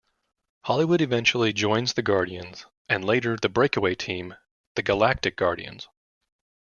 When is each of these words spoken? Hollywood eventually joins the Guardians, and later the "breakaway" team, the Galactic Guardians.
Hollywood 0.63 0.99
eventually 0.99 1.53
joins 1.53 1.93
the 1.93 2.01
Guardians, 2.01 2.65
and 2.89 3.05
later 3.05 3.37
the 3.39 3.49
"breakaway" 3.49 3.93
team, 3.93 4.33
the 4.73 4.81
Galactic 4.81 5.35
Guardians. 5.35 5.87